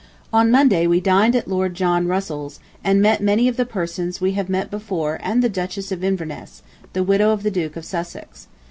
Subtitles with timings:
[0.33, 4.31] On Monday we dined at Lord John Russell's, and met many of the persons we
[4.31, 8.47] have met before and the Duchess of Inverness, the widow of the Duke of Sussex.